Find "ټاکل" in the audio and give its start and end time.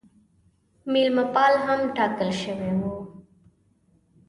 1.95-2.29